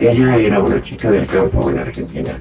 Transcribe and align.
Ella 0.00 0.34
era 0.34 0.62
una 0.62 0.82
chica 0.82 1.10
del 1.10 1.26
campo 1.26 1.68
en 1.68 1.78
Argentina. 1.78 2.38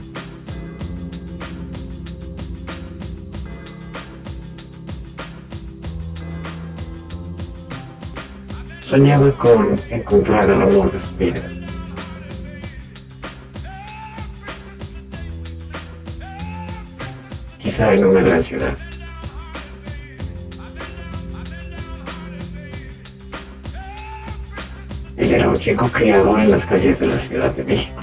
Soñaba 8.79 9.29
con 9.33 9.75
encontrar 9.89 10.49
el 10.49 10.61
amor 10.61 10.89
de 10.89 10.99
su 11.01 11.15
vida. 11.17 11.51
Quizá 17.57 17.93
en 17.93 18.05
una 18.05 18.21
gran 18.21 18.41
ciudad. 18.41 18.88
Él 25.19 25.33
era 25.33 25.49
un 25.49 25.59
chico 25.59 25.89
criado 25.91 26.39
en 26.39 26.49
las 26.49 26.65
calles 26.65 26.99
de 26.99 27.07
la 27.07 27.19
Ciudad 27.19 27.53
de 27.53 27.65
México. 27.65 27.98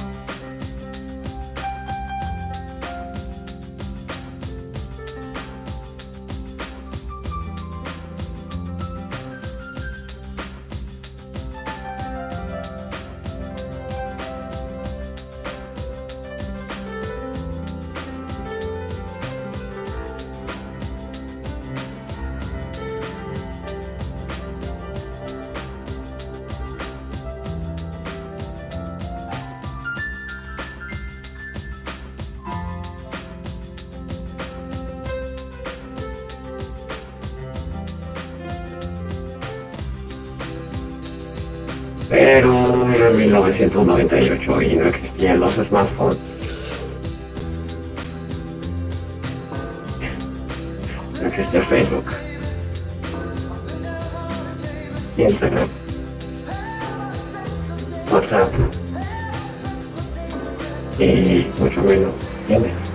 Pero 42.08 42.92
era 42.94 43.10
1998 43.10 44.62
y 44.62 44.76
no 44.76 44.86
existían 44.86 45.40
los 45.40 45.54
smartphones. 45.54 46.18
No 51.20 51.28
existía 51.28 51.60
Facebook, 51.60 52.04
Instagram, 55.16 55.68
WhatsApp 58.12 58.52
y 60.98 61.46
mucho 61.58 61.82
menos 61.82 62.12
tiene. 62.46 62.85